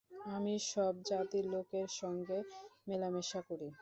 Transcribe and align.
আমি 0.31 0.53
সব 0.71 0.93
জাতির 1.09 1.45
লোকের 1.53 1.87
সঙ্গে 1.99 2.37
মেলামেশা 2.87 3.39
করি। 3.49 3.67